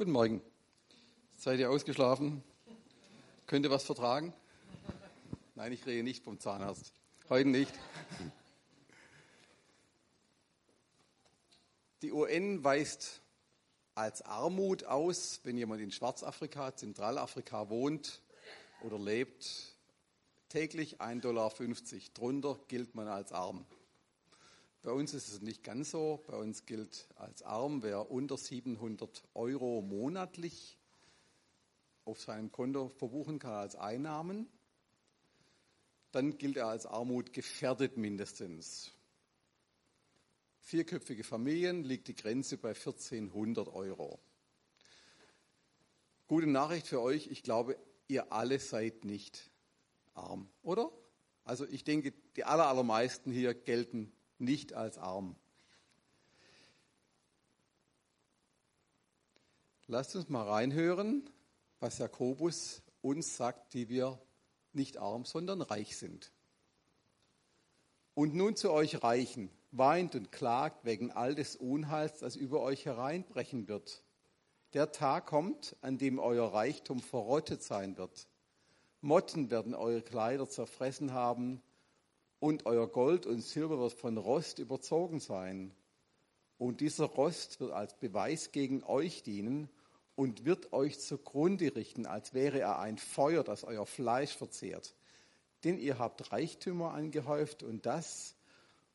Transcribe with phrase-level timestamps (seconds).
[0.00, 0.40] Guten Morgen.
[1.36, 2.42] Seid ihr ausgeschlafen?
[3.46, 4.32] Könnt ihr was vertragen?
[5.56, 6.94] Nein, ich rede nicht vom Zahnarzt.
[7.28, 7.70] Heute nicht.
[12.00, 13.20] Die UN weist
[13.94, 18.22] als Armut aus, wenn jemand in Schwarzafrika, Zentralafrika wohnt
[18.80, 19.76] oder lebt,
[20.48, 21.52] täglich 1,50 Dollar.
[22.14, 23.66] Drunter gilt man als arm.
[24.82, 26.22] Bei uns ist es nicht ganz so.
[26.26, 30.78] Bei uns gilt als arm, wer unter 700 Euro monatlich
[32.06, 34.48] auf seinem Konto verbuchen kann als Einnahmen,
[36.12, 38.90] dann gilt er als Armut gefährdet mindestens.
[40.60, 44.18] Vierköpfige Familien liegt die Grenze bei 1400 Euro.
[46.26, 47.76] Gute Nachricht für euch, ich glaube,
[48.08, 49.50] ihr alle seid nicht
[50.14, 50.90] arm, oder?
[51.44, 55.36] Also ich denke, die allermeisten hier gelten nicht als arm.
[59.86, 61.28] Lasst uns mal reinhören,
[61.80, 64.20] was Jakobus uns sagt, die wir
[64.72, 66.32] nicht arm, sondern reich sind.
[68.14, 72.86] Und nun zu euch Reichen, weint und klagt wegen all des Unheils, das über euch
[72.86, 74.04] hereinbrechen wird.
[74.74, 78.28] Der Tag kommt, an dem euer Reichtum verrottet sein wird.
[79.00, 81.62] Motten werden eure Kleider zerfressen haben
[82.40, 85.72] und euer Gold und Silber wird von Rost überzogen sein.
[86.58, 89.68] Und dieser Rost wird als Beweis gegen euch dienen
[90.16, 94.94] und wird euch zugrunde richten, als wäre er ein Feuer, das euer Fleisch verzehrt.
[95.64, 98.34] Denn ihr habt Reichtümer angehäuft und das,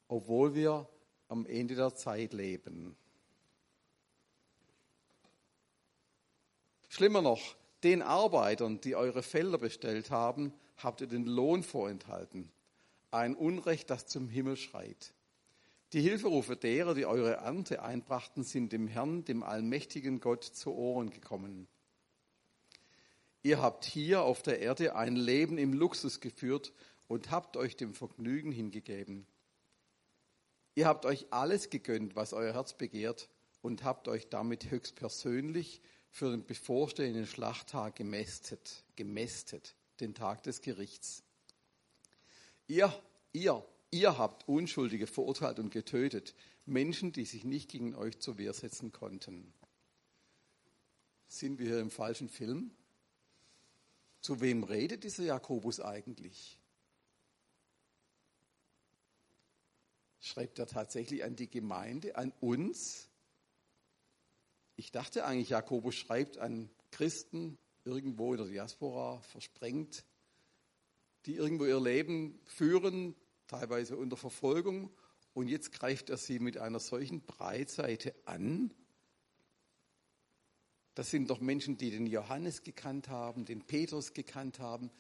[0.08, 0.90] obwohl wir
[1.28, 2.96] am Ende der Zeit leben.
[6.90, 12.52] Schlimmer noch, den Arbeitern, die eure Felder bestellt haben, habt ihr den Lohn vorenthalten
[13.16, 15.14] ein Unrecht, das zum Himmel schreit.
[15.94, 21.10] Die Hilferufe derer, die eure Ernte einbrachten, sind dem Herrn, dem allmächtigen Gott, zu Ohren
[21.10, 21.68] gekommen.
[23.44, 26.74] Ihr habt hier auf der Erde ein Leben im Luxus geführt
[27.08, 29.28] und habt euch dem Vergnügen hingegeben.
[30.74, 33.30] Ihr habt euch alles gegönnt, was euer Herz begehrt,
[33.62, 35.82] und habt euch damit höchstpersönlich
[36.12, 41.25] für den bevorstehenden Schlachttag gemästet, gemästet, den Tag des Gerichts.
[42.68, 42.94] Ihr,
[43.32, 46.34] ihr, ihr habt Unschuldige verurteilt und getötet,
[46.66, 49.54] Menschen, die sich nicht gegen euch zur Wehr setzen konnten.
[51.28, 52.72] Sind wir hier im falschen Film?
[54.22, 56.60] Zu wem redet dieser Jakobus eigentlich?
[60.20, 63.10] Schreibt er tatsächlich an die Gemeinde, an uns?
[64.76, 70.04] Ich dachte eigentlich, Jakobus schreibt an Christen irgendwo in der Diaspora, versprengt
[71.26, 73.16] die irgendwo ihr Leben führen,
[73.48, 74.92] teilweise unter Verfolgung.
[75.34, 78.74] Und jetzt greift er sie mit einer solchen Breitseite an.
[80.94, 84.92] Das sind doch Menschen, die den Johannes gekannt haben, den Petrus gekannt haben.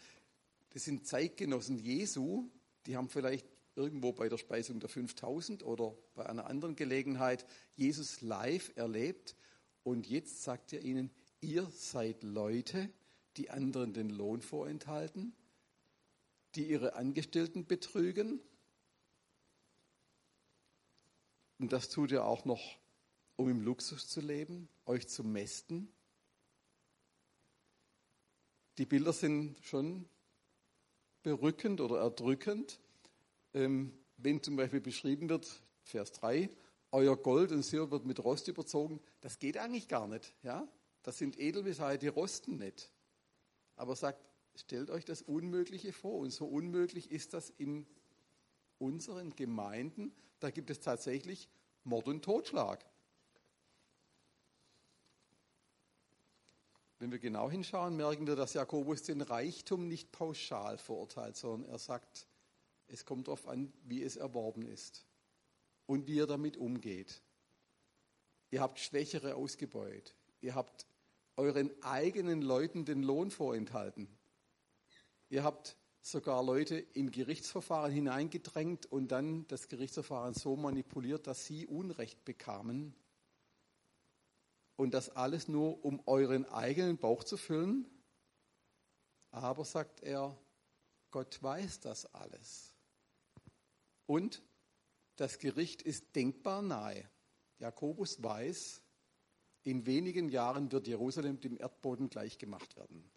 [0.71, 2.49] Das sind Zeitgenossen Jesu,
[2.85, 8.21] die haben vielleicht irgendwo bei der Speisung der 5000 oder bei einer anderen Gelegenheit Jesus
[8.21, 9.35] live erlebt.
[9.83, 12.89] Und jetzt sagt er ihnen, ihr seid Leute,
[13.37, 15.33] die anderen den Lohn vorenthalten
[16.55, 18.39] die ihre Angestellten betrügen.
[21.59, 22.77] Und das tut ihr auch noch,
[23.35, 25.91] um im Luxus zu leben, euch zu mästen.
[28.77, 30.05] Die Bilder sind schon
[31.23, 32.79] berückend oder erdrückend.
[33.53, 36.49] Ähm, wenn zum Beispiel beschrieben wird, Vers 3,
[36.91, 40.33] euer Gold und Silber wird mit Rost überzogen, das geht eigentlich gar nicht.
[40.43, 40.67] Ja?
[41.03, 42.91] Das sind Edelmetalle, die rosten nicht.
[43.75, 44.25] Aber sagt,
[44.59, 46.19] stellt euch das Unmögliche vor.
[46.19, 47.85] Und so unmöglich ist das in
[48.77, 50.13] unseren Gemeinden.
[50.39, 51.49] Da gibt es tatsächlich
[51.83, 52.85] Mord und Totschlag.
[56.99, 61.77] Wenn wir genau hinschauen, merken wir, dass Jakobus den Reichtum nicht pauschal verurteilt, sondern er
[61.77, 62.27] sagt,
[62.87, 65.05] es kommt darauf an, wie es erworben ist
[65.85, 67.21] und wie ihr damit umgeht.
[68.51, 70.15] Ihr habt Schwächere ausgebeut.
[70.41, 70.85] Ihr habt
[71.35, 74.07] euren eigenen Leuten den Lohn vorenthalten.
[75.29, 81.65] Ihr habt sogar Leute in Gerichtsverfahren hineingedrängt und dann das Gerichtsverfahren so manipuliert, dass sie
[81.65, 82.95] Unrecht bekamen.
[84.75, 87.89] Und das alles nur, um euren eigenen Bauch zu füllen.
[89.31, 90.37] Aber, sagt er,
[91.11, 92.73] Gott weiß das alles.
[94.05, 94.43] Und
[95.15, 97.09] das Gericht ist denkbar nahe.
[97.57, 98.81] Jakobus weiß,
[99.63, 103.09] in wenigen Jahren wird Jerusalem dem Erdboden gleichgemacht werden.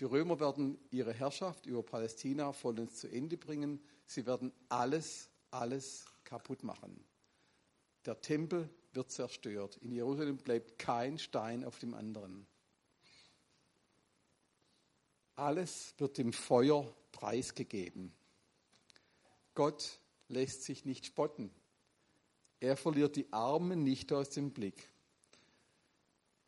[0.00, 3.80] Die Römer werden ihre Herrschaft über Palästina vollends zu Ende bringen.
[4.06, 7.04] Sie werden alles, alles kaputt machen.
[8.06, 9.76] Der Tempel wird zerstört.
[9.78, 12.46] In Jerusalem bleibt kein Stein auf dem anderen.
[15.34, 18.12] Alles wird dem Feuer preisgegeben.
[19.54, 21.50] Gott lässt sich nicht spotten.
[22.60, 24.88] Er verliert die Armen nicht aus dem Blick.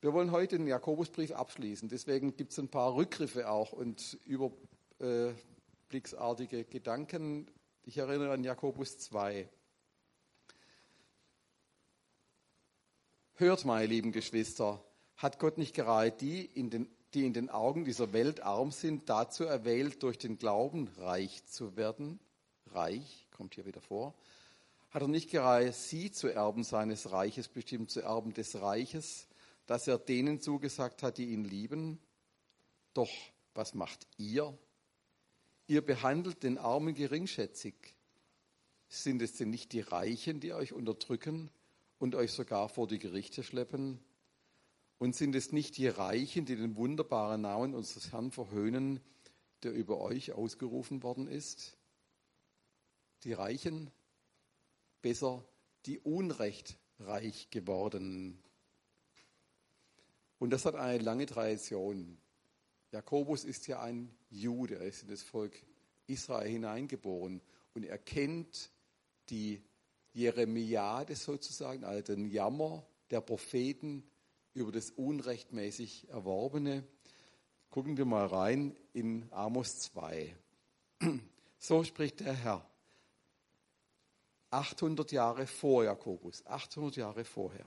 [0.03, 1.91] Wir wollen heute den Jakobusbrief abschließen.
[1.91, 7.47] Deswegen gibt es ein paar Rückgriffe auch und überblicksartige Gedanken.
[7.85, 9.47] Ich erinnere an Jakobus 2.
[13.35, 14.83] Hört, meine lieben Geschwister,
[15.17, 19.11] hat Gott nicht gerade die in, den, die in den Augen dieser Welt arm sind,
[19.11, 22.19] dazu erwählt, durch den Glauben reich zu werden?
[22.73, 24.15] Reich, kommt hier wieder vor.
[24.93, 29.27] Hat er nicht gerade sie zu Erben seines Reiches bestimmt, zu Erben des Reiches,
[29.71, 32.01] dass er denen zugesagt hat, die ihn lieben?
[32.93, 33.09] Doch
[33.55, 34.59] was macht ihr?
[35.69, 37.77] Ihr behandelt den Armen geringschätzig.
[38.89, 41.53] Sind es denn nicht die Reichen, die euch unterdrücken
[42.01, 44.01] und euch sogar vor die Gerichte schleppen?
[44.99, 48.99] Und sind es nicht die Reichen, die den wunderbaren Namen unseres Herrn verhöhnen,
[49.63, 51.79] der über euch ausgerufen worden ist?
[53.23, 53.93] Die Reichen,
[55.01, 55.45] besser
[55.87, 58.43] die unrechtreich geworden.
[60.41, 62.19] Und das hat eine lange Tradition.
[62.91, 65.55] Jakobus ist ja ein Jude, er ist in das Volk
[66.07, 67.43] Israel hineingeboren
[67.75, 68.71] und er kennt
[69.29, 69.63] die
[70.15, 74.03] Jeremiade sozusagen, also den Jammer der Propheten
[74.55, 76.85] über das unrechtmäßig Erworbene.
[77.69, 80.35] Gucken wir mal rein in Amos 2.
[81.63, 82.67] So spricht der Herr.
[84.49, 87.67] 800 Jahre vor Jakobus, 800 Jahre vorher.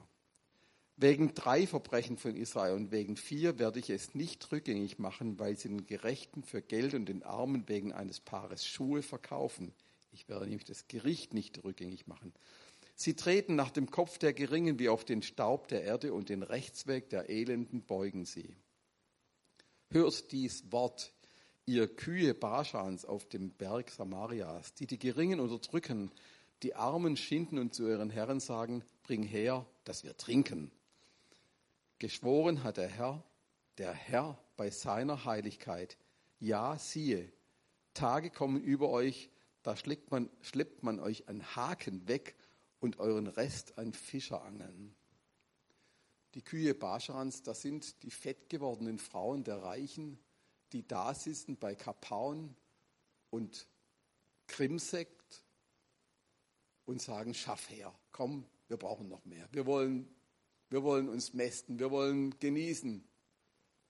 [0.96, 5.58] Wegen drei Verbrechen von Israel und wegen vier werde ich es nicht rückgängig machen, weil
[5.58, 9.74] sie den Gerechten für Geld und den Armen wegen eines Paares Schuhe verkaufen.
[10.12, 12.32] Ich werde nämlich das Gericht nicht rückgängig machen.
[12.96, 16.44] Sie treten nach dem Kopf der Geringen wie auf den Staub der Erde und den
[16.44, 18.56] Rechtsweg der Elenden beugen sie.
[19.90, 21.12] Hört dies Wort,
[21.66, 26.12] ihr Kühe Baschans auf dem Berg Samarias, die die Geringen unterdrücken,
[26.62, 30.72] die Armen schinden und zu ihren Herren sagen, bring her, dass wir trinken.
[32.04, 33.24] Geschworen hat der Herr,
[33.78, 35.98] der Herr bei seiner Heiligkeit.
[36.38, 37.32] Ja, siehe,
[37.94, 39.30] Tage kommen über euch,
[39.62, 42.36] da schleppt man, schleppt man euch an Haken weg
[42.82, 44.94] und euren Rest an Fischerangeln.
[46.34, 50.20] Die Kühe Baschans, das sind die fett gewordenen Frauen der Reichen,
[50.74, 52.54] die da sitzen bei Kapaun
[53.30, 53.66] und
[54.48, 55.46] Krimsekt
[56.84, 59.48] und sagen, schaff her, komm, wir brauchen noch mehr.
[59.54, 60.14] Wir wollen
[60.74, 63.08] wir wollen uns mästen, wir wollen genießen.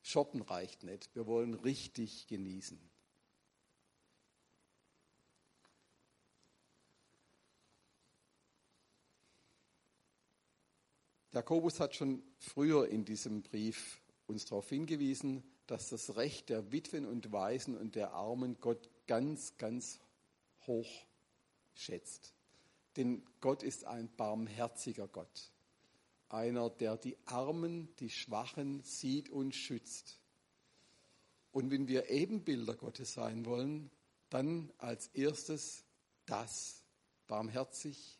[0.01, 2.77] Shoppen reicht nicht, wir wollen richtig genießen.
[11.31, 17.05] Jakobus hat schon früher in diesem Brief uns darauf hingewiesen, dass das Recht der Witwen
[17.05, 20.01] und Waisen und der Armen Gott ganz, ganz
[20.67, 21.05] hoch
[21.75, 22.33] schätzt.
[22.97, 25.52] Denn Gott ist ein barmherziger Gott
[26.33, 30.19] einer, der die Armen, die Schwachen sieht und schützt.
[31.51, 33.91] Und wenn wir Ebenbilder Gottes sein wollen,
[34.29, 35.85] dann als erstes
[36.25, 36.83] das,
[37.27, 38.19] barmherzig,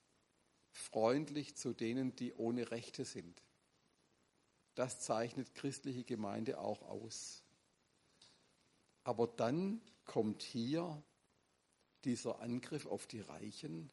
[0.69, 3.41] freundlich zu denen, die ohne Rechte sind.
[4.75, 7.43] Das zeichnet christliche Gemeinde auch aus.
[9.03, 11.01] Aber dann kommt hier
[12.05, 13.89] dieser Angriff auf die Reichen.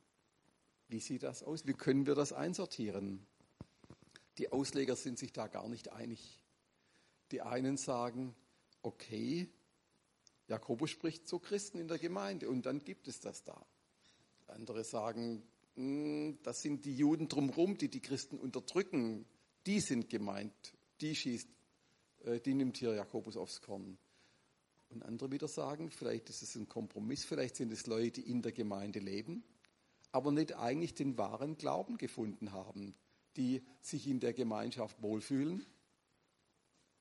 [0.88, 1.66] Wie sieht das aus?
[1.66, 3.26] Wie können wir das einsortieren?
[4.40, 6.42] Die Ausleger sind sich da gar nicht einig.
[7.30, 8.34] Die einen sagen,
[8.80, 9.50] okay,
[10.48, 13.66] Jakobus spricht zu Christen in der Gemeinde und dann gibt es das da.
[14.46, 15.42] Andere sagen,
[15.74, 19.26] hm, das sind die Juden drumherum, die die Christen unterdrücken.
[19.66, 20.54] Die sind gemeint,
[21.02, 21.48] die schießt,
[22.24, 23.98] äh, die nimmt hier Jakobus aufs Korn.
[24.88, 28.40] Und andere wieder sagen, vielleicht ist es ein Kompromiss, vielleicht sind es Leute, die in
[28.40, 29.44] der Gemeinde leben,
[30.12, 32.94] aber nicht eigentlich den wahren Glauben gefunden haben,
[33.36, 35.64] die sich in der Gemeinschaft wohlfühlen,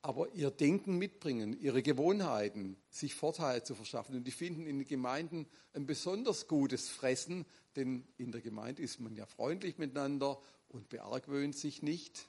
[0.01, 4.15] aber ihr Denken mitbringen, ihre Gewohnheiten, sich Vorteile zu verschaffen.
[4.15, 7.45] Und die finden in den Gemeinden ein besonders gutes Fressen,
[7.75, 12.27] denn in der Gemeinde ist man ja freundlich miteinander und beargwöhnt sich nicht.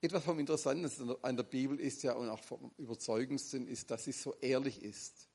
[0.00, 4.12] Etwas vom Interessanten an der Bibel ist ja und auch vom Überzeugendsten ist, dass sie
[4.12, 5.28] so ehrlich ist.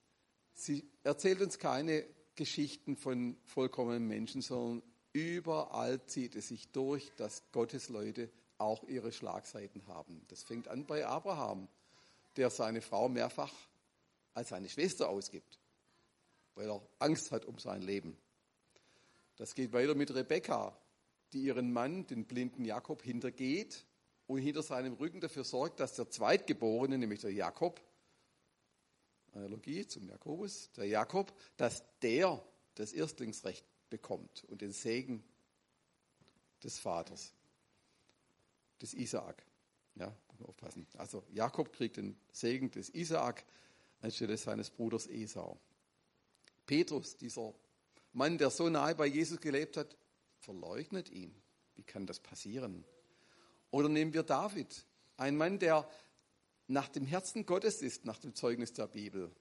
[0.53, 2.05] Sie erzählt uns keine
[2.36, 4.83] Geschichten von vollkommenen Menschen, sondern
[5.17, 10.24] Überall zieht es sich durch, dass Gottes Leute auch ihre Schlagseiten haben.
[10.27, 11.67] Das fängt an bei Abraham,
[12.36, 13.51] der seine Frau mehrfach
[14.36, 15.57] als seine Schwester ausgibt,
[16.53, 18.15] weil er Angst hat um sein Leben.
[19.38, 20.77] Das geht weiter mit Rebekka,
[21.33, 23.88] die ihren Mann, den blinden Jakob, hintergeht
[24.27, 27.81] und hinter seinem Rücken dafür sorgt, dass der Zweitgeborene, nämlich der Jakob,
[29.31, 32.39] Analogie zum Jakobus, der Jakob, dass der
[32.75, 35.24] das Erstlingsrecht bekommt und den Segen
[36.63, 37.34] des Vaters,
[38.82, 39.44] des Isaak.
[39.96, 40.88] Ja, muss man aufpassen.
[40.98, 43.44] Also Jakob kriegt den Segen des Isaak
[44.01, 45.60] anstelle seines Bruders Esau.
[46.65, 47.53] Petrus, dieser
[48.13, 49.96] Mann, der so nahe bei Jesus gelebt hat,
[50.39, 51.34] verleugnet ihn.
[51.75, 52.84] Wie kann das passieren?
[53.72, 54.86] Oder nehmen wir David,
[55.17, 55.89] ein Mann, der
[56.67, 59.32] nach dem Herzen Gottes ist, nach dem Zeugnis der Bibel.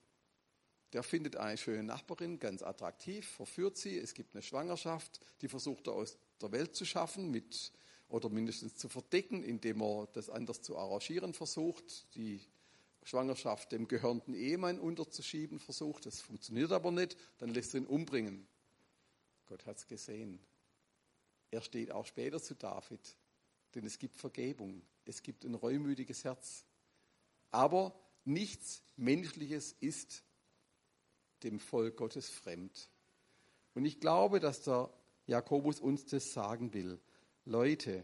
[0.93, 3.97] Der findet eine schöne Nachbarin, ganz attraktiv, verführt sie.
[3.97, 7.71] Es gibt eine Schwangerschaft, die versucht er aus der Welt zu schaffen mit,
[8.09, 12.13] oder mindestens zu verdecken, indem er das anders zu arrangieren versucht.
[12.15, 12.41] Die
[13.03, 16.05] Schwangerschaft dem gehörnten Ehemann unterzuschieben versucht.
[16.05, 17.17] Das funktioniert aber nicht.
[17.37, 18.47] Dann lässt er ihn umbringen.
[19.45, 20.39] Gott hat es gesehen.
[21.51, 23.15] Er steht auch später zu David,
[23.75, 24.81] denn es gibt Vergebung.
[25.05, 26.65] Es gibt ein reumütiges Herz.
[27.51, 30.23] Aber nichts Menschliches ist
[31.43, 32.89] dem Volk Gottes fremd.
[33.73, 34.89] Und ich glaube, dass der
[35.27, 36.99] Jakobus uns das sagen will.
[37.45, 38.03] Leute,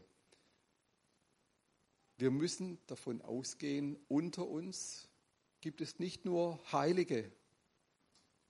[2.18, 5.10] wir müssen davon ausgehen, unter uns
[5.62, 7.32] gibt es nicht nur Heilige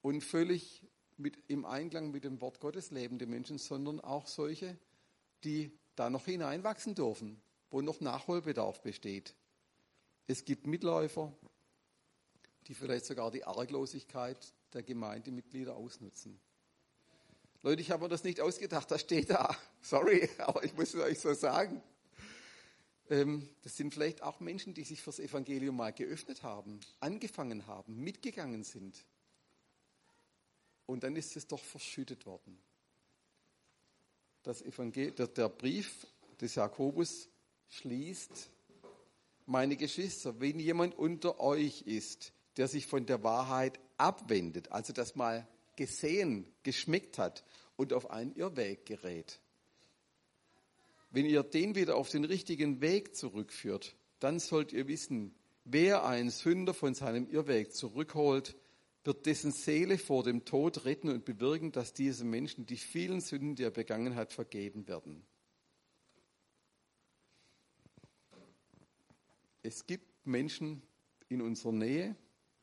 [0.01, 0.83] und völlig
[1.17, 4.77] mit, im Einklang mit dem Wort Gottes lebende Menschen, sondern auch solche,
[5.43, 9.35] die da noch hineinwachsen dürfen, wo noch Nachholbedarf besteht.
[10.27, 11.33] Es gibt Mitläufer,
[12.67, 16.39] die vielleicht sogar die Arglosigkeit der Gemeindemitglieder ausnutzen.
[17.61, 19.55] Leute, ich habe mir das nicht ausgedacht, das steht da.
[19.81, 21.81] Sorry, aber ich muss es euch so sagen.
[23.09, 28.03] Ähm, das sind vielleicht auch Menschen, die sich fürs Evangelium mal geöffnet haben, angefangen haben,
[28.03, 29.05] mitgegangen sind.
[30.85, 32.57] Und dann ist es doch verschüttet worden.
[34.43, 36.05] Das Evangel der, der Brief
[36.41, 37.29] des Jakobus
[37.69, 38.49] schließt,
[39.45, 45.15] meine Geschwister, wenn jemand unter euch ist, der sich von der Wahrheit abwendet, also das
[45.15, 47.43] mal gesehen, geschmeckt hat
[47.75, 49.39] und auf einen Irrweg gerät.
[51.09, 56.31] Wenn ihr den wieder auf den richtigen Weg zurückführt, dann sollt ihr wissen, wer einen
[56.31, 58.55] Sünder von seinem Irrweg zurückholt,
[59.03, 63.55] wird dessen Seele vor dem Tod retten und bewirken, dass diese Menschen die vielen Sünden,
[63.55, 65.25] die er begangen hat, vergeben werden.
[69.61, 70.81] Es gibt Menschen
[71.29, 72.15] in unserer Nähe,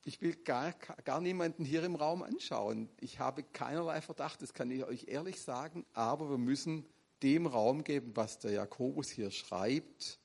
[0.04, 0.73] ich will gar,
[1.04, 2.88] gar niemanden hier im Raum anschauen.
[3.00, 6.87] Ich habe keinerlei Verdacht, das kann ich euch ehrlich sagen, aber wir müssen
[7.23, 10.19] dem Raum geben, was der Jakobus hier schreibt.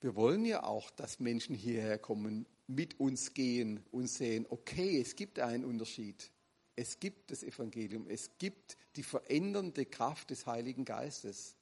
[0.00, 5.16] Wir wollen ja auch, dass Menschen hierher kommen, mit uns gehen und sehen, okay, es
[5.16, 6.30] gibt einen Unterschied.
[6.76, 11.56] Es gibt das Evangelium, es gibt die verändernde Kraft des Heiligen Geistes.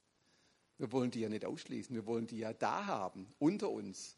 [0.77, 4.17] Wir wollen die ja nicht ausschließen, wir wollen die ja da haben, unter uns.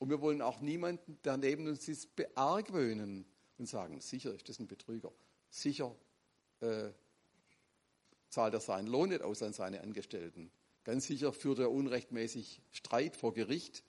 [0.00, 3.26] Und wir wollen auch niemanden, der neben uns ist, beargwöhnen
[3.58, 5.12] und sagen, sicher ist das ein Betrüger.
[5.50, 5.94] Sicher
[6.60, 6.88] äh,
[8.30, 10.50] zahlt er seinen Lohn nicht aus an seine Angestellten.
[10.84, 13.84] Ganz sicher führt er unrechtmäßig Streit vor Gericht.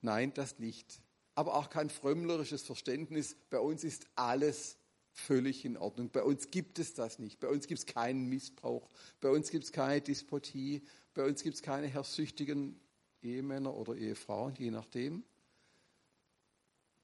[0.00, 1.02] Nein, das nicht.
[1.34, 3.36] Aber auch kein frömmlerisches Verständnis.
[3.50, 4.78] Bei uns ist alles
[5.10, 6.08] völlig in Ordnung.
[6.10, 7.38] Bei uns gibt es das nicht.
[7.38, 8.88] Bei uns gibt es keinen Missbrauch.
[9.20, 10.80] Bei uns gibt es keine Despotie.
[11.12, 12.80] Bei uns gibt es keine herrschsüchtigen
[13.22, 15.24] Ehemänner oder Ehefrauen, je nachdem.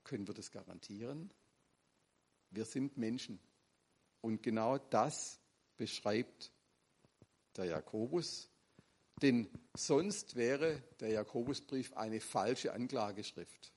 [0.05, 1.33] Können wir das garantieren?
[2.51, 3.39] Wir sind Menschen.
[4.21, 5.41] Und genau das
[5.77, 6.51] beschreibt
[7.57, 8.51] der Jakobus.
[9.21, 13.73] Denn sonst wäre der Jakobusbrief eine falsche Anklageschrift.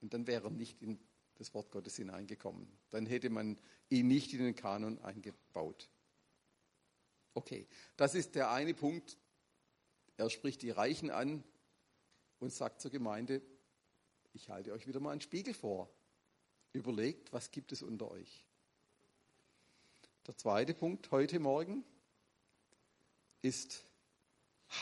[0.00, 0.98] Und dann wäre er nicht in
[1.36, 2.66] das Wort Gottes hineingekommen.
[2.90, 3.58] Dann hätte man
[3.88, 5.88] ihn nicht in den Kanon eingebaut.
[7.34, 9.16] Okay, das ist der eine Punkt.
[10.16, 11.42] Er spricht die Reichen an,
[12.42, 13.40] und sagt zur Gemeinde,
[14.32, 15.88] ich halte euch wieder mal einen Spiegel vor.
[16.72, 18.44] Überlegt, was gibt es unter euch.
[20.26, 21.84] Der zweite Punkt heute Morgen
[23.42, 23.84] ist,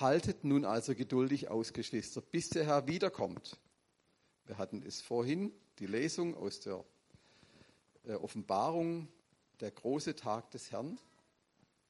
[0.01, 3.59] haltet nun also geduldig aus, Geschwister, bis der Herr wiederkommt.
[4.47, 6.83] Wir hatten es vorhin, die Lesung aus der
[8.05, 9.09] äh, Offenbarung,
[9.61, 10.99] der große Tag des Herrn.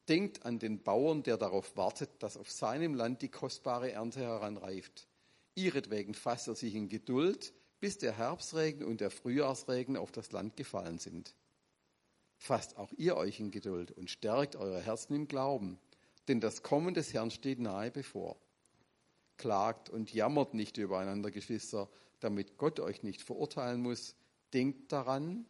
[0.09, 5.07] Denkt an den Bauern, der darauf wartet, dass auf seinem Land die kostbare Ernte heranreift.
[5.61, 10.57] Ihretwegen fasst er sich in Geduld, bis der Herbstregen und der Frühjahrsregen auf das Land
[10.57, 11.35] gefallen sind.
[12.37, 15.79] Fasst auch ihr euch in Geduld und stärkt eure Herzen im Glauben,
[16.29, 18.41] denn das Kommen des Herrn steht nahe bevor.
[19.37, 21.91] Klagt und jammert nicht übereinander, Geschwister,
[22.21, 24.15] damit Gott euch nicht verurteilen muss.
[24.53, 25.47] Denkt daran,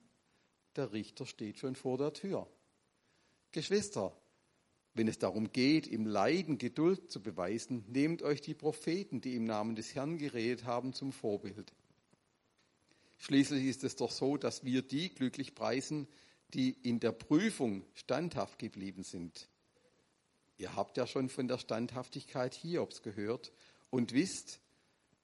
[0.76, 2.48] der Richter steht schon vor der Tür.
[3.52, 4.19] Geschwister,
[5.00, 9.44] Wenn es darum geht, im Leiden Geduld zu beweisen, nehmt euch die Propheten, die im
[9.44, 11.72] Namen des Herrn geredet haben, zum Vorbild.
[13.16, 16.06] Schließlich ist es doch so, dass wir die glücklich preisen,
[16.52, 19.48] die in der Prüfung standhaft geblieben sind.
[20.58, 23.52] Ihr habt ja schon von der Standhaftigkeit Hiobs gehört
[23.88, 24.60] und wisst,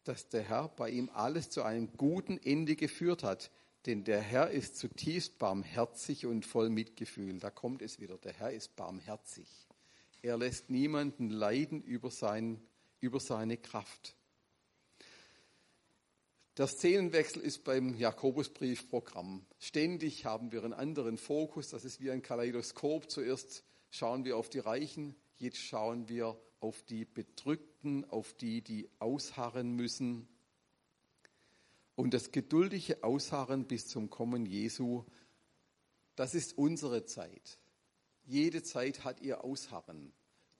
[0.04, 3.50] dass der Herr bei ihm alles zu einem guten Ende geführt hat.
[3.84, 7.38] Denn der Herr ist zutiefst barmherzig und voll Mitgefühl.
[7.40, 8.16] Da kommt es wieder.
[8.16, 9.65] Der Herr ist barmherzig.
[10.22, 12.60] Er lässt niemanden leiden über, sein,
[13.00, 14.16] über seine Kraft.
[16.56, 19.44] Der Szenenwechsel ist beim Jakobusbrief Programm.
[19.58, 21.68] Ständig haben wir einen anderen Fokus.
[21.68, 23.10] Das ist wie ein Kaleidoskop.
[23.10, 28.88] Zuerst schauen wir auf die Reichen, jetzt schauen wir auf die Bedrückten, auf die, die
[28.98, 30.28] ausharren müssen.
[31.94, 35.04] Und das geduldige Ausharren bis zum Kommen Jesu,
[36.14, 37.58] das ist unsere Zeit.
[38.26, 40.12] Jede Zeit hat ihr Ausharren.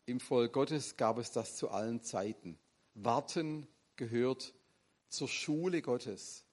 [0.05, 2.59] Im Volk Gottes gab es das zu allen Zeiten.
[2.95, 4.55] Warten gehört
[5.09, 6.45] zur Schule Gottes.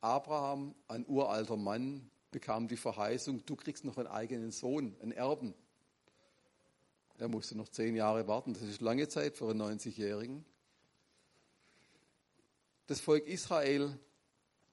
[0.00, 5.54] Abraham, ein uralter Mann, bekam die Verheißung, du kriegst noch einen eigenen Sohn, einen Erben.
[7.18, 10.44] Er musste noch zehn Jahre warten, das ist lange Zeit für einen 90-Jährigen.
[12.86, 13.98] Das Volk Israel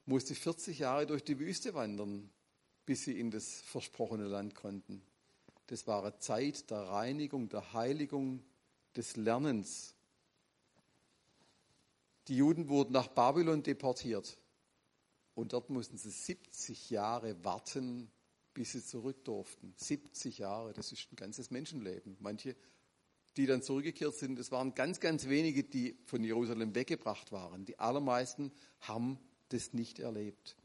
[0.05, 2.29] musste 40 Jahre durch die Wüste wandern,
[2.87, 5.03] bis sie in das versprochene Land konnten.
[5.67, 8.41] Das war eine Zeit der Reinigung, der Heiligung,
[8.95, 9.93] des Lernens.
[12.29, 14.39] Die Juden wurden nach Babylon deportiert.
[15.35, 18.09] Und dort mussten sie 70 Jahre warten,
[18.53, 19.73] bis sie zurück durften.
[19.75, 22.15] 70 Jahre, das ist ein ganzes Menschenleben.
[22.21, 22.55] Manche,
[23.35, 27.65] die dann zurückgekehrt sind, es waren ganz, ganz wenige, die von Jerusalem weggebracht waren.
[27.65, 30.55] Die allermeisten haben das nicht erlebt.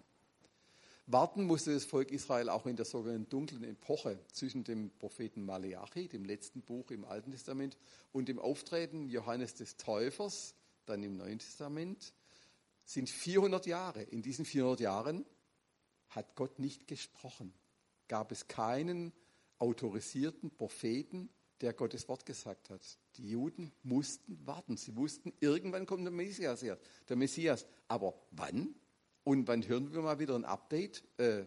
[1.12, 6.08] Warten musste das Volk Israel auch in der sogenannten dunklen Epoche zwischen dem Propheten Maleachi,
[6.08, 7.76] dem letzten Buch im Alten Testament,
[8.12, 10.54] und dem Auftreten Johannes des Täufers,
[10.86, 12.14] dann im Neuen Testament,
[12.86, 14.02] sind 400 Jahre.
[14.04, 15.26] In diesen 400 Jahren
[16.08, 17.52] hat Gott nicht gesprochen.
[18.08, 19.12] Gab es keinen
[19.58, 21.28] autorisierten Propheten,
[21.60, 22.80] der Gottes Wort gesagt hat.
[23.16, 24.78] Die Juden mussten warten.
[24.78, 27.66] Sie wussten, irgendwann kommt der Messias her, der Messias.
[27.86, 28.74] Aber wann?
[29.24, 31.04] Und wann hören wir mal wieder ein Update?
[31.18, 31.44] Äh,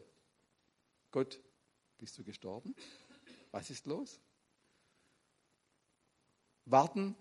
[1.12, 1.42] Gott,
[1.98, 2.76] bist du gestorben?
[3.52, 4.20] Was ist los?
[6.66, 7.16] Warten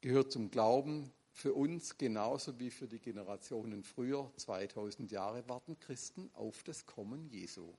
[0.00, 6.30] gehört zum Glauben, für uns genauso wie für die Generationen früher, 2000 Jahre, warten Christen
[6.34, 7.72] auf das Kommen Jesu.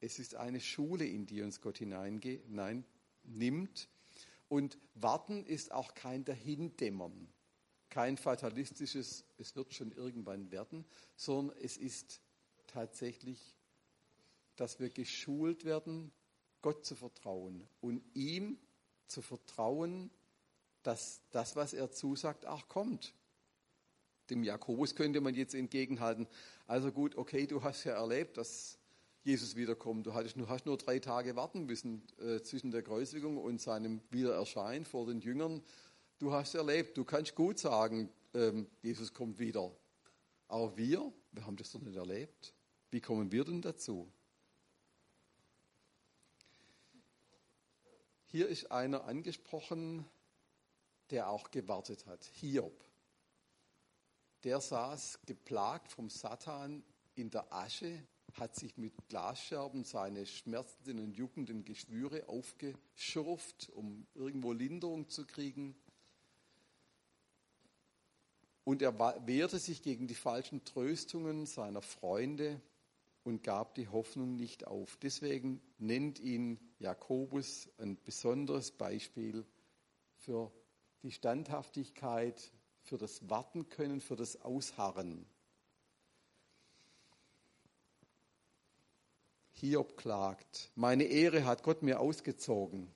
[0.00, 3.88] Es ist eine Schule, in die uns Gott hineinnimmt.
[4.48, 7.28] Und warten ist auch kein Dahindämmern,
[7.90, 10.84] kein fatalistisches, es wird schon irgendwann werden,
[11.16, 12.20] sondern es ist
[12.66, 13.56] tatsächlich,
[14.56, 16.12] dass wir geschult werden,
[16.62, 18.58] Gott zu vertrauen und ihm
[19.06, 20.10] zu vertrauen,
[20.82, 23.14] dass das, was er zusagt, auch kommt.
[24.28, 26.28] Dem Jakobus könnte man jetzt entgegenhalten,
[26.66, 28.78] also gut, okay, du hast ja erlebt, dass
[29.22, 30.06] Jesus wiederkommt.
[30.06, 35.06] Du hast nur drei Tage warten müssen äh, zwischen der Kreuzigung und seinem Wiedererscheinen vor
[35.06, 35.62] den Jüngern.
[36.20, 39.74] Du hast erlebt, du kannst gut sagen, ähm, Jesus kommt wieder.
[40.48, 42.52] Aber wir, wir haben das doch nicht erlebt.
[42.90, 44.12] Wie kommen wir denn dazu?
[48.26, 50.04] Hier ist einer angesprochen,
[51.08, 52.22] der auch gewartet hat.
[52.34, 52.84] Hiob.
[54.44, 61.16] Der saß geplagt vom Satan in der Asche, hat sich mit Glasscherben seine schmerzenden und
[61.16, 65.74] juckenden Geschwüre aufgeschürft, um irgendwo Linderung zu kriegen.
[68.64, 72.60] Und er wehrte sich gegen die falschen Tröstungen seiner Freunde
[73.24, 74.96] und gab die Hoffnung nicht auf.
[75.02, 79.44] Deswegen nennt ihn Jakobus ein besonderes Beispiel
[80.16, 80.52] für
[81.02, 85.26] die Standhaftigkeit, für das Warten können, für das Ausharren.
[89.52, 92.90] Hiob klagt, meine Ehre hat Gott mir ausgezogen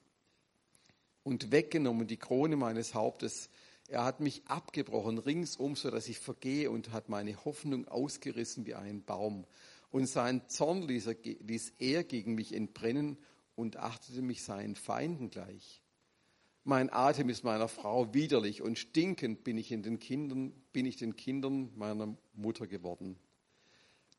[1.22, 3.50] und weggenommen die Krone meines Hauptes.
[3.88, 8.74] Er hat mich abgebrochen ringsum, so dass ich vergehe und hat meine Hoffnung ausgerissen wie
[8.74, 9.46] ein Baum.
[9.90, 13.18] Und sein Zorn ließ er, ließ er gegen mich entbrennen
[13.54, 15.82] und achtete mich seinen Feinden gleich.
[16.64, 20.96] Mein Atem ist meiner Frau widerlich und stinkend bin ich in den Kindern, bin ich
[20.96, 23.18] den Kindern meiner Mutter geworden.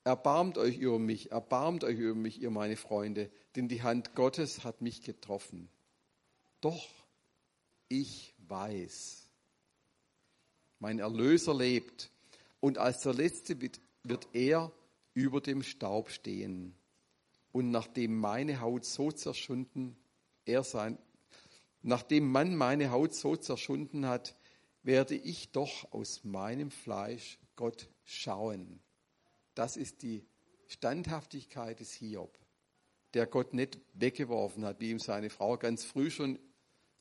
[0.04, 4.64] Erbarmt euch über mich, erbarmt euch über mich, ihr meine Freunde, denn die Hand Gottes
[4.64, 5.68] hat mich getroffen.
[6.62, 6.88] Doch
[7.90, 9.25] ich weiß,
[10.80, 12.12] mein Erlöser lebt
[12.60, 14.72] und als der Letzte wird, wird er
[15.14, 16.76] über dem Staub stehen.
[17.52, 19.96] Und nachdem meine Haut so zerschunden
[20.46, 20.98] er sein,
[21.82, 24.36] nachdem man meine Haut so zerschunden hat,
[24.84, 28.80] werde ich doch aus meinem Fleisch Gott schauen.
[29.56, 30.26] Das ist die
[30.68, 32.38] Standhaftigkeit des Hiob,
[33.14, 36.38] der Gott nicht weggeworfen hat, wie ihm seine Frau ganz früh schon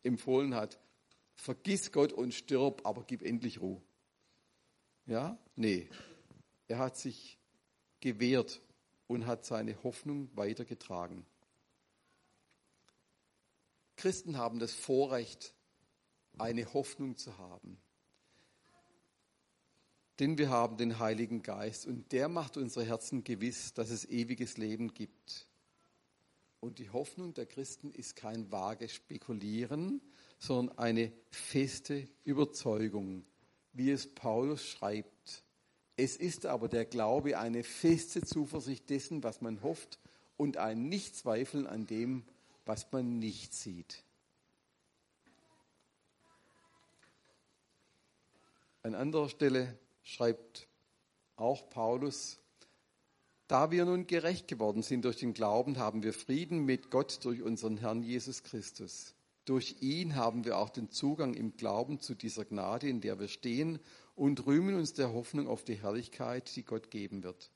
[0.03, 0.79] empfohlen hat.
[1.35, 3.83] Vergiss Gott und stirb, aber gib endlich Ruhe.
[5.07, 5.39] Ja?
[5.57, 5.89] Nee.
[6.69, 7.39] Er hat sich
[8.01, 8.61] gewehrt
[9.07, 11.27] und hat seine Hoffnung weitergetragen.
[13.97, 15.55] Christen haben das Vorrecht,
[16.39, 17.79] eine Hoffnung zu haben.
[20.21, 24.57] Denn wir haben den Heiligen Geist und der macht unsere Herzen gewiss, dass es ewiges
[24.57, 25.49] Leben gibt.
[26.61, 30.01] Und die Hoffnung der Christen ist kein vages Spekulieren,
[30.39, 33.25] sondern eine feste Überzeugung,
[33.73, 35.45] wie es Paulus schreibt.
[35.97, 39.99] Es ist aber der Glaube eine feste Zuversicht dessen, was man hofft
[40.37, 42.25] und ein Nichtzweifeln an dem,
[42.65, 44.05] was man nicht sieht.
[48.83, 50.69] An anderer Stelle schreibt
[51.37, 52.39] auch Paulus,
[53.47, 57.43] da wir nun gerecht geworden sind durch den Glauben, haben wir Frieden mit Gott durch
[57.43, 59.15] unseren Herrn Jesus Christus.
[59.45, 63.29] Durch ihn haben wir auch den Zugang im Glauben zu dieser Gnade, in der wir
[63.29, 63.79] stehen
[64.15, 67.51] und rühmen uns der Hoffnung auf die Herrlichkeit, die Gott geben wird.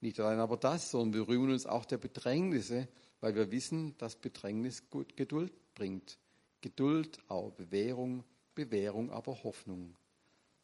[0.00, 2.88] Nicht allein aber das, sondern wir rühmen uns auch der Bedrängnisse,
[3.20, 4.84] weil wir wissen, dass Bedrängnis
[5.16, 6.18] Geduld bringt.
[6.60, 8.24] Geduld aber Bewährung,
[8.54, 9.96] Bewährung aber Hoffnung.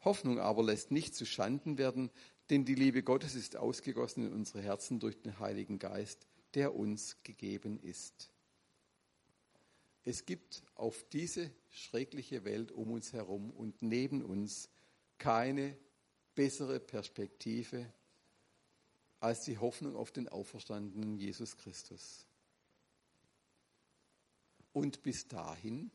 [0.03, 2.11] Hoffnung aber lässt nicht zu Schanden werden,
[2.49, 7.17] denn die Liebe Gottes ist ausgegossen in unsere Herzen durch den Heiligen Geist, der uns
[7.23, 8.31] gegeben ist.
[10.05, 14.69] Es gibt auf diese schreckliche Welt um uns herum und neben uns
[15.17, 15.75] keine
[16.35, 17.91] bessere Perspektive
[19.19, 22.27] als die Hoffnung auf den auferstandenen Jesus Christus.
[24.73, 25.91] Und bis dahin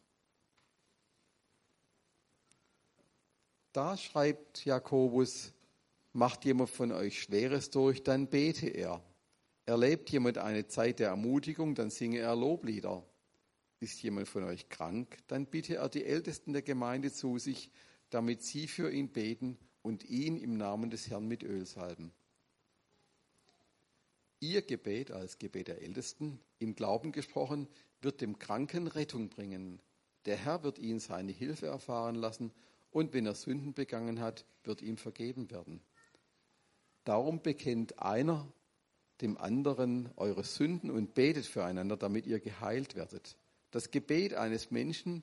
[3.72, 5.52] Da schreibt Jakobus,
[6.12, 9.00] macht jemand von euch Schweres durch, dann bete er.
[9.64, 13.04] Erlebt jemand eine Zeit der Ermutigung, dann singe er Loblieder.
[13.80, 17.70] Ist jemand von euch krank, dann bitte er die Ältesten der Gemeinde zu sich,
[18.10, 22.12] damit sie für ihn beten und ihn im Namen des Herrn mit Öl salben.
[24.38, 27.68] Ihr Gebet als Gebet der Ältesten, im Glauben gesprochen,
[28.00, 29.80] wird dem Kranken Rettung bringen.
[30.26, 32.52] Der Herr wird ihn seine Hilfe erfahren lassen
[32.90, 35.80] und wenn er Sünden begangen hat, wird ihm vergeben werden.
[37.04, 38.52] Darum bekennt einer
[39.20, 43.36] dem anderen eure Sünden und betet füreinander, damit ihr geheilt werdet.
[43.70, 45.22] Das Gebet eines Menschen,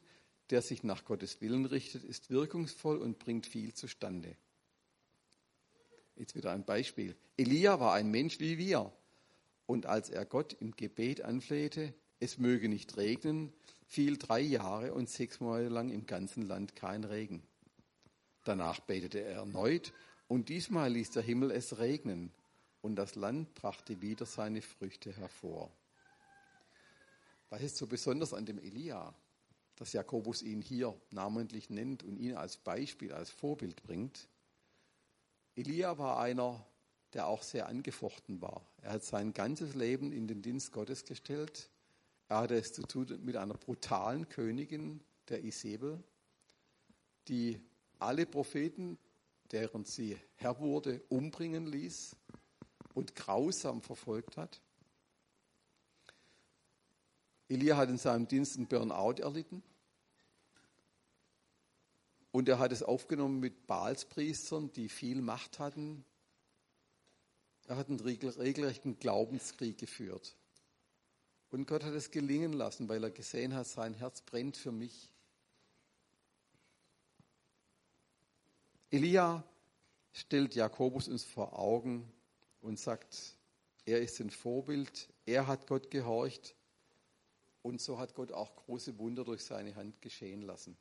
[0.50, 4.36] der sich nach Gottes Willen richtet, ist wirkungsvoll und bringt viel zustande.
[6.16, 7.16] Jetzt wieder ein Beispiel.
[7.36, 8.92] Elia war ein Mensch wie wir.
[9.66, 13.54] Und als er Gott im Gebet anflehte, es möge nicht regnen,
[13.86, 17.44] fiel drei Jahre und sechs Monate lang im ganzen Land kein Regen.
[18.44, 19.94] Danach betete er erneut
[20.28, 22.32] und diesmal ließ der Himmel es regnen
[22.82, 25.72] und das Land brachte wieder seine Früchte hervor.
[27.50, 29.14] Was ist so besonders an dem Elia,
[29.76, 34.28] dass Jakobus ihn hier namentlich nennt und ihn als Beispiel, als Vorbild bringt?
[35.56, 36.66] Elia war einer,
[37.14, 38.66] der auch sehr angefochten war.
[38.82, 41.70] Er hat sein ganzes Leben in den Dienst Gottes gestellt.
[42.28, 46.04] Er hatte es zu tun mit einer brutalen Königin, der Isabel,
[47.28, 47.60] die
[48.00, 48.98] alle Propheten,
[49.52, 52.16] deren sie Herr wurde, umbringen ließ
[52.94, 54.62] und grausam verfolgt hat.
[57.50, 59.64] Elia hat in seinem Dienst einen Burnout erlitten.
[62.32, 66.04] Und er hat es aufgenommen mit Baalspriestern, die viel Macht hatten.
[67.68, 70.36] Er hat einen regelrechten Glaubenskrieg geführt.
[71.50, 75.10] Und Gott hat es gelingen lassen, weil er gesehen hat, sein Herz brennt für mich.
[78.92, 79.44] Elia
[80.12, 82.12] stellt Jakobus uns vor Augen
[82.62, 83.38] und sagt,
[83.86, 86.57] er ist ein Vorbild, er hat Gott gehorcht
[87.68, 90.78] und so hat Gott auch große Wunder durch seine Hand geschehen lassen.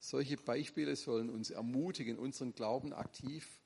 [0.00, 3.60] Solche Beispiele sollen uns ermutigen, unseren Glauben aktiv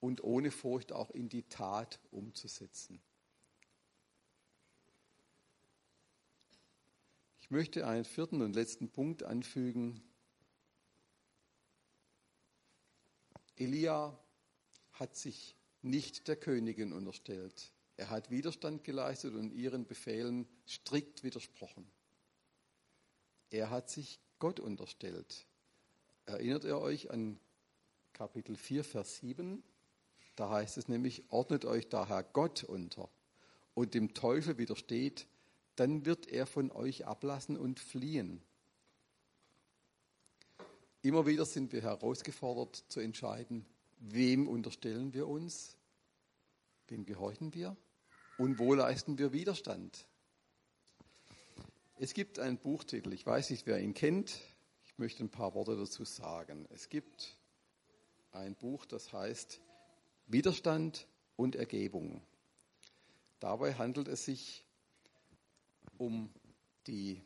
[0.00, 3.00] und ohne Furcht auch in die Tat umzusetzen.
[7.40, 10.02] Ich möchte einen vierten und letzten Punkt anfügen,
[13.54, 14.18] Elia
[14.94, 17.70] hat sich nicht der Königin unterstellt.
[17.96, 21.86] Er hat Widerstand geleistet und ihren Befehlen strikt widersprochen.
[23.50, 25.46] Er hat sich Gott unterstellt.
[26.26, 27.38] Erinnert ihr euch an
[28.12, 29.62] Kapitel 4, Vers 7?
[30.34, 33.08] Da heißt es nämlich, ordnet euch daher Gott unter
[33.74, 35.26] und dem Teufel widersteht,
[35.76, 38.42] dann wird er von euch ablassen und fliehen.
[41.00, 43.64] Immer wieder sind wir herausgefordert zu entscheiden,
[43.98, 45.76] wem unterstellen wir uns,
[46.88, 47.76] wem gehorchen wir
[48.38, 50.06] und wo leisten wir Widerstand.
[51.98, 54.40] Es gibt einen Buchtitel, ich weiß nicht, wer ihn kennt,
[54.84, 56.66] ich möchte ein paar Worte dazu sagen.
[56.70, 57.36] Es gibt
[58.32, 59.60] ein Buch, das heißt
[60.26, 62.22] Widerstand und Ergebung.
[63.40, 64.64] Dabei handelt es sich
[65.98, 66.30] um
[66.86, 67.22] die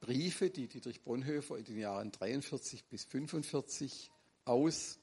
[0.00, 4.10] Briefe, die Dietrich Bonhoeffer in den Jahren 43 bis 45
[4.44, 4.98] aus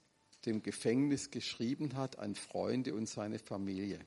[0.45, 3.99] dem Gefängnis geschrieben hat an Freunde und seine Familie.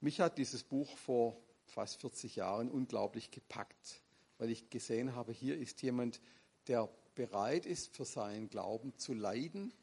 [0.00, 1.36] Mich hat dieses Buch vor
[1.66, 4.02] fast 40 Jahren unglaublich gepackt,
[4.38, 6.20] weil ich gesehen habe, hier ist jemand,
[6.66, 9.74] der bereit ist, für seinen Glauben zu leiden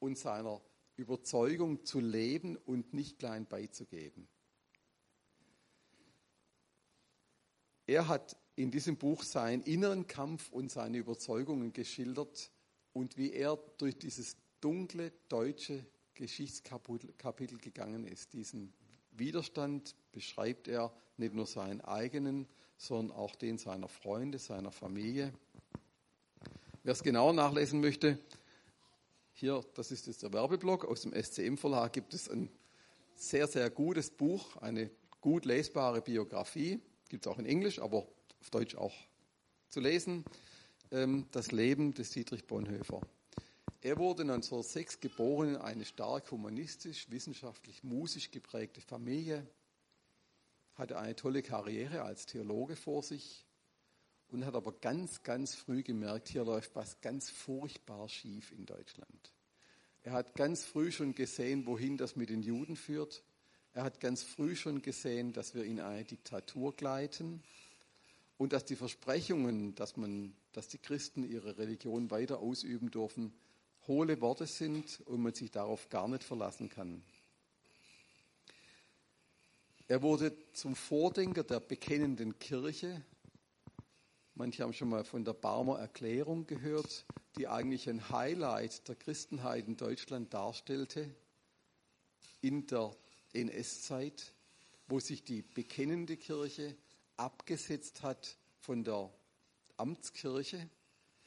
[0.00, 0.60] und seiner
[0.96, 4.28] Überzeugung zu leben und nicht klein beizugeben.
[7.86, 12.50] Er hat in diesem Buch seinen inneren Kampf und seine Überzeugungen geschildert
[12.92, 18.34] und wie er durch dieses dunkle deutsche Geschichtskapitel gegangen ist.
[18.34, 18.74] Diesen
[19.18, 25.32] Widerstand beschreibt er nicht nur seinen eigenen, sondern auch den seiner Freunde, seiner Familie.
[26.82, 28.18] Wer es genauer nachlesen möchte,
[29.32, 32.50] hier, das ist jetzt der Werbeblock aus dem SCM-Verlag, gibt es ein
[33.14, 38.06] sehr, sehr gutes Buch, eine gut lesbare Biografie, gibt es auch in Englisch, aber
[38.40, 38.94] auf Deutsch auch
[39.68, 40.24] zu lesen,
[40.90, 43.00] ähm, das Leben des Dietrich Bonhoeffer.
[43.80, 49.46] Er wurde 1906 geboren in eine stark humanistisch, wissenschaftlich, musisch geprägte Familie,
[50.74, 53.46] hatte eine tolle Karriere als Theologe vor sich
[54.30, 59.32] und hat aber ganz, ganz früh gemerkt, hier läuft was ganz furchtbar schief in Deutschland.
[60.02, 63.22] Er hat ganz früh schon gesehen, wohin das mit den Juden führt.
[63.74, 67.42] Er hat ganz früh schon gesehen, dass wir in eine Diktatur gleiten
[68.38, 73.32] und dass die Versprechungen, dass, man, dass die Christen ihre Religion weiter ausüben dürfen,
[73.88, 77.02] hohle Worte sind und man sich darauf gar nicht verlassen kann.
[79.88, 83.02] Er wurde zum Vordenker der bekennenden Kirche.
[84.34, 89.66] Manche haben schon mal von der Barmer Erklärung gehört, die eigentlich ein Highlight der Christenheit
[89.66, 91.10] in Deutschland darstellte
[92.42, 92.94] in der
[93.32, 94.34] NS-Zeit,
[94.88, 96.76] wo sich die bekennende Kirche
[97.16, 99.10] abgesetzt hat von der
[99.76, 100.68] Amtskirche,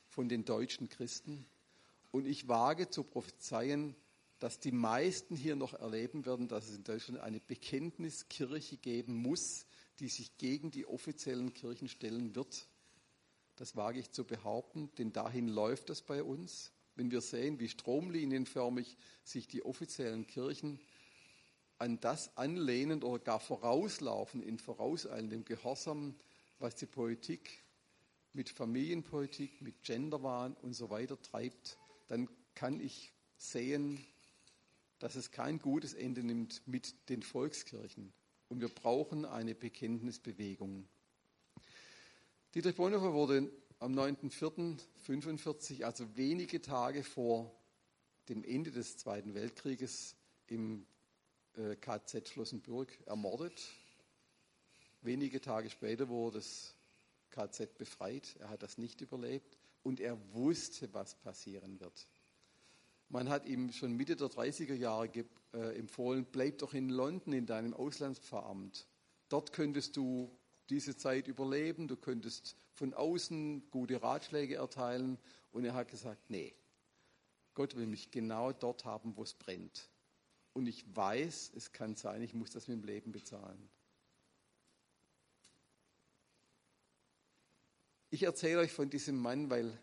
[0.07, 1.45] von den deutschen Christen.
[2.11, 3.95] Und ich wage zu prophezeien,
[4.39, 9.65] dass die meisten hier noch erleben werden, dass es in Deutschland eine Bekenntniskirche geben muss,
[9.99, 12.67] die sich gegen die offiziellen Kirchen stellen wird.
[13.55, 16.71] Das wage ich zu behaupten, denn dahin läuft es bei uns.
[16.95, 20.79] Wenn wir sehen, wie stromlinienförmig sich die offiziellen Kirchen
[21.77, 26.15] an das anlehnen oder gar vorauslaufen in vorauseilendem Gehorsam,
[26.59, 27.63] was die Politik
[28.33, 31.77] mit Familienpolitik, mit Genderwahn und so weiter treibt,
[32.11, 34.05] dann kann ich sehen,
[34.99, 38.11] dass es kein gutes Ende nimmt mit den Volkskirchen.
[38.49, 40.89] Und wir brauchen eine Bekenntnisbewegung.
[42.53, 47.57] Dietrich Bonhoeffer wurde am 9.4.45, also wenige Tage vor
[48.27, 50.85] dem Ende des Zweiten Weltkrieges, im
[51.53, 53.69] äh, KZ Flossenbürg ermordet.
[55.01, 56.75] Wenige Tage später wurde das
[57.29, 58.35] KZ befreit.
[58.39, 62.07] Er hat das nicht überlebt und er wusste, was passieren wird.
[63.09, 65.09] Man hat ihm schon Mitte der 30er Jahre
[65.53, 68.87] äh, empfohlen, bleib doch in London in deinem Auslandspfarramt.
[69.27, 70.37] Dort könntest du
[70.69, 75.17] diese Zeit überleben, du könntest von außen gute Ratschläge erteilen.
[75.51, 76.55] Und er hat gesagt, nee,
[77.53, 79.91] Gott will mich genau dort haben, wo es brennt
[80.53, 83.69] und ich weiß, es kann sein, ich muss das mit dem Leben bezahlen.
[88.13, 89.79] Ich erzähle euch von diesem Mann, weil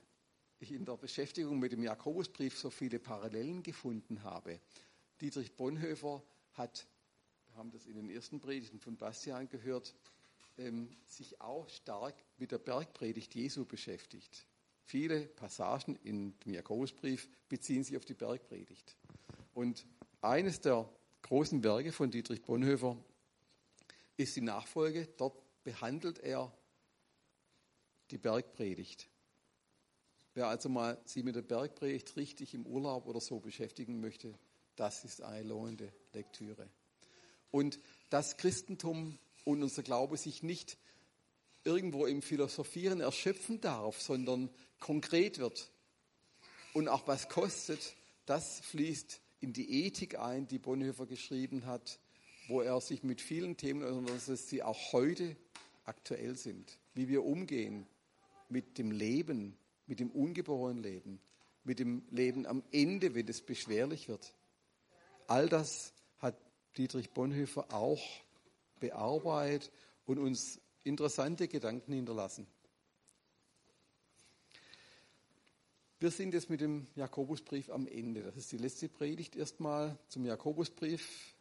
[0.61, 4.61] ich in der Beschäftigung mit dem Jakobusbrief so viele Parallelen gefunden habe.
[5.23, 6.87] Dietrich Bonhoeffer hat,
[7.47, 9.95] wir haben das in den ersten Predigten von Bastian gehört,
[10.59, 14.47] ähm, sich auch stark mit der Bergpredigt Jesu beschäftigt.
[14.83, 18.95] Viele Passagen in dem Jakobusbrief beziehen sich auf die Bergpredigt.
[19.55, 19.87] Und
[20.21, 20.87] eines der
[21.23, 23.03] großen Werke von Dietrich Bonhoeffer
[24.19, 25.09] ist die Nachfolge.
[25.17, 26.53] Dort behandelt er
[28.11, 29.09] die Bergpredigt.
[30.35, 34.39] Wer also mal sich mit der Bergpredigt richtig im Urlaub oder so beschäftigen möchte,
[34.77, 36.69] das ist eine lohnende Lektüre.
[37.51, 40.79] Und das Christentum und unser Glaube sich nicht
[41.65, 45.71] irgendwo im Philosophieren erschöpfen darf, sondern konkret wird
[46.73, 51.99] und auch was kostet, das fließt in die Ethik ein, die Bonhoeffer geschrieben hat,
[52.47, 55.37] wo er sich mit vielen Themen auseinandersetzt, die auch heute
[55.85, 56.79] aktuell sind.
[56.95, 57.87] Wie wir umgehen
[58.49, 59.57] mit dem Leben,
[59.87, 61.21] mit dem ungeborenen Leben,
[61.65, 64.35] mit dem Leben am Ende, wenn es beschwerlich wird.
[65.27, 66.37] All das hat
[66.77, 68.03] Dietrich Bonhoeffer auch
[68.81, 69.71] bearbeitet
[70.07, 72.47] und uns interessante Gedanken hinterlassen.
[76.01, 78.23] Wir sind jetzt mit dem Jakobusbrief am Ende.
[78.23, 81.35] Das ist die letzte Predigt erstmal zum Jakobusbrief.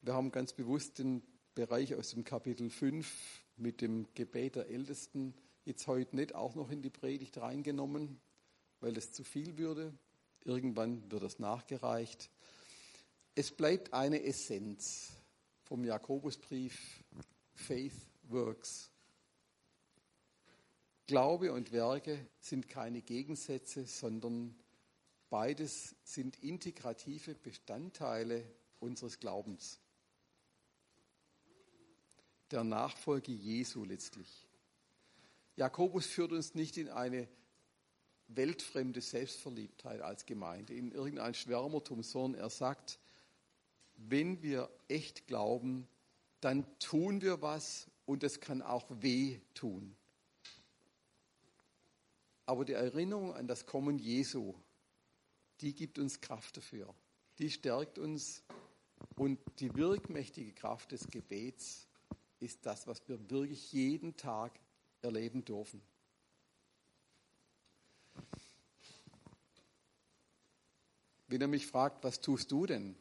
[0.00, 1.22] Wir haben ganz bewusst den
[1.54, 5.34] Bereich aus dem Kapitel 5 mit dem Gebet der Ältesten
[5.68, 8.20] jetzt heute nicht auch noch in die Predigt reingenommen,
[8.80, 9.96] weil es zu viel würde.
[10.44, 12.30] Irgendwann wird es nachgereicht.
[13.34, 15.12] Es bleibt eine Essenz
[15.62, 17.04] vom Jakobusbrief
[17.54, 18.90] Faith Works.
[21.06, 24.58] Glaube und Werke sind keine Gegensätze, sondern
[25.30, 28.44] beides sind integrative Bestandteile
[28.80, 29.80] unseres Glaubens.
[32.50, 34.47] Der Nachfolge Jesu letztlich.
[35.58, 37.28] Jakobus führt uns nicht in eine
[38.28, 43.00] weltfremde Selbstverliebtheit als Gemeinde, in irgendein Schwärmertum, sondern er sagt,
[43.96, 45.88] wenn wir echt glauben,
[46.40, 49.96] dann tun wir was und es kann auch weh tun.
[52.46, 54.54] Aber die Erinnerung an das Kommen Jesu,
[55.60, 56.94] die gibt uns Kraft dafür.
[57.38, 58.44] Die stärkt uns.
[59.16, 61.88] Und die wirkmächtige Kraft des Gebets
[62.38, 64.58] ist das, was wir wirklich jeden Tag
[65.02, 65.82] erleben dürfen.
[71.28, 72.96] Wenn er mich fragt, was tust du denn?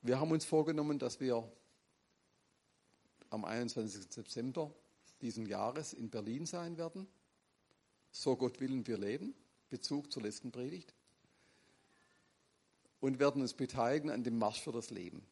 [0.00, 1.50] Wir haben uns vorgenommen, dass wir
[3.30, 4.12] am 21.
[4.12, 4.72] September
[5.20, 7.06] diesen Jahres in Berlin sein werden.
[8.10, 9.34] So Gott willen wir leben.
[9.70, 10.94] Bezug zur letzten Predigt.
[13.00, 15.26] Und werden uns beteiligen an dem Marsch für das Leben.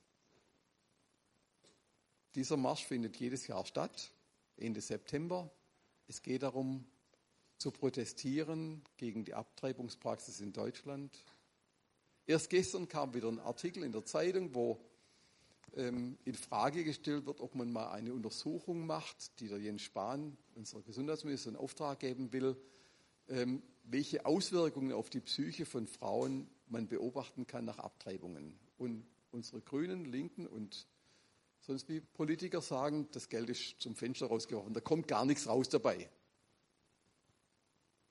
[2.35, 4.11] Dieser Marsch findet jedes Jahr statt,
[4.57, 5.51] Ende September.
[6.09, 6.87] Es geht darum,
[7.59, 11.25] zu protestieren gegen die Abtreibungspraxis in Deutschland.
[12.27, 14.81] Erst gestern kam wieder ein Artikel in der Zeitung, wo
[15.75, 20.37] ähm, in Frage gestellt wird, ob man mal eine Untersuchung macht, die der Jens Spahn,
[20.55, 22.57] unser Gesundheitsminister, in Auftrag geben will,
[23.29, 28.59] ähm, welche Auswirkungen auf die Psyche von Frauen man beobachten kann nach Abtreibungen.
[28.79, 30.87] Und unsere Grünen, Linken und
[31.63, 35.69] sonst wie Politiker sagen, das Geld ist zum Fenster rausgeworfen, da kommt gar nichts raus
[35.69, 36.11] dabei.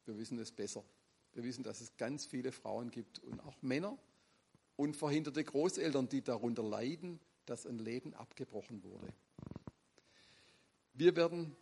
[0.05, 0.83] Wir wissen es besser.
[1.33, 3.97] Wir wissen, dass es ganz viele Frauen gibt und auch Männer
[4.75, 9.07] und verhinderte Großeltern, die darunter leiden, dass ein Leben abgebrochen wurde.
[10.93, 11.55] Wir werden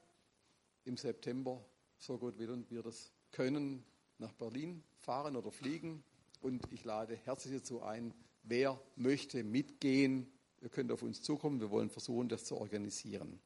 [0.85, 1.63] im September,
[1.97, 3.83] so gut will wir das können,
[4.17, 6.03] nach Berlin fahren oder fliegen.
[6.41, 11.59] Und ich lade herzlich dazu ein, wer möchte mitgehen, ihr könnt auf uns zukommen.
[11.59, 13.39] Wir wollen versuchen, das zu organisieren.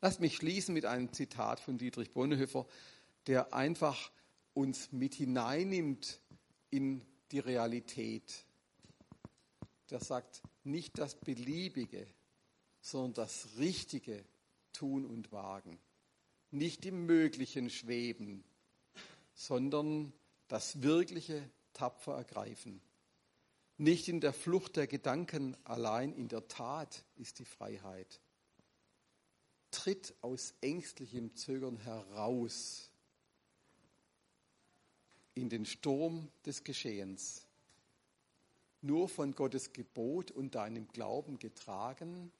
[0.00, 2.66] Lasst mich schließen mit einem Zitat von Dietrich Bonhoeffer,
[3.26, 4.10] der einfach
[4.52, 6.20] uns mit hineinnimmt
[6.70, 8.44] in die Realität.
[9.90, 12.06] Der sagt, nicht das Beliebige,
[12.80, 14.24] sondern das Richtige
[14.72, 15.78] tun und wagen.
[16.50, 18.44] Nicht im Möglichen schweben,
[19.34, 20.12] sondern
[20.48, 22.80] das Wirkliche tapfer ergreifen.
[23.76, 28.20] Nicht in der Flucht der Gedanken allein, in der Tat ist die Freiheit.
[29.70, 32.90] Tritt aus ängstlichem Zögern heraus
[35.34, 37.46] in den Sturm des Geschehens
[38.84, 42.30] nur von Gottes Gebot und deinem Glauben getragen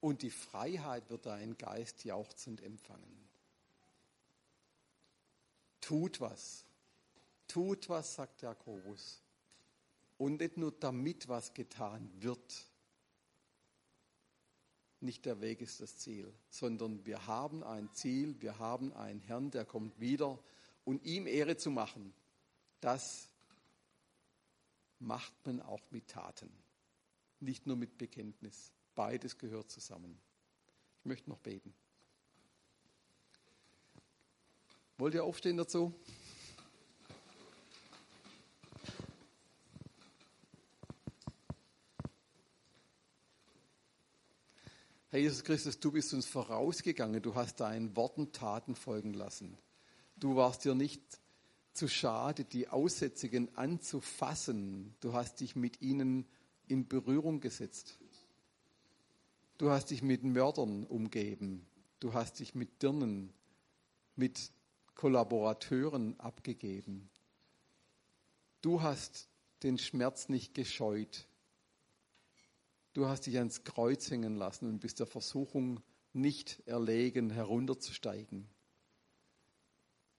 [0.00, 3.28] und die Freiheit wird dein Geist jauchzend empfangen.
[5.80, 6.64] Tut was,
[7.48, 9.20] tut was, sagt Jakobus.
[10.18, 12.66] Und nicht nur damit was getan wird.
[15.00, 19.50] Nicht der Weg ist das Ziel, sondern wir haben ein Ziel, wir haben einen Herrn,
[19.52, 20.38] der kommt wieder
[20.84, 22.12] und ihm Ehre zu machen.
[22.80, 23.28] Das
[24.98, 26.50] macht man auch mit Taten,
[27.38, 28.72] nicht nur mit Bekenntnis.
[28.96, 30.18] Beides gehört zusammen.
[31.00, 31.72] Ich möchte noch beten.
[34.96, 35.94] Wollt ihr aufstehen dazu?
[45.10, 49.56] Herr Jesus Christus, du bist uns vorausgegangen, du hast deinen Worten Taten folgen lassen.
[50.16, 51.00] Du warst dir nicht
[51.72, 54.94] zu schade, die Aussätzigen anzufassen.
[55.00, 56.26] Du hast dich mit ihnen
[56.66, 57.98] in Berührung gesetzt.
[59.56, 61.66] Du hast dich mit Mördern umgeben.
[62.00, 63.32] Du hast dich mit Dirnen,
[64.14, 64.52] mit
[64.94, 67.08] Kollaborateuren abgegeben.
[68.60, 69.28] Du hast
[69.62, 71.27] den Schmerz nicht gescheut.
[72.94, 75.80] Du hast dich ans Kreuz hängen lassen und bist der Versuchung
[76.12, 78.48] nicht erlegen, herunterzusteigen.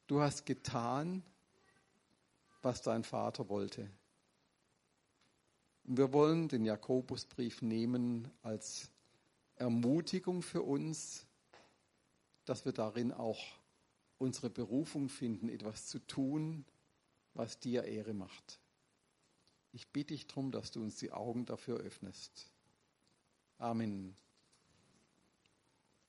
[0.08, 1.24] Du hast getan,
[2.62, 3.90] was dein Vater wollte.
[5.84, 8.90] Und wir wollen den Jakobusbrief nehmen als
[9.56, 11.26] Ermutigung für uns,
[12.46, 13.40] dass wir darin auch
[14.18, 16.66] unsere Berufung finden, etwas zu tun,
[17.34, 18.60] was dir Ehre macht.
[19.72, 22.52] Ich bitte dich darum, dass du uns die Augen dafür öffnest.
[23.60, 24.16] Amen.